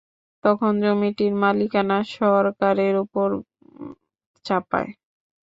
তখন 0.43 0.71
জমিটির 0.83 1.33
মালিকানা 1.43 1.97
সরকারের 2.15 2.95
ওপর 3.03 3.27
বর্তায়। 4.45 4.91